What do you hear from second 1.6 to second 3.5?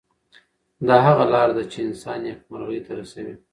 چې انسان نیکمرغۍ ته رسوي.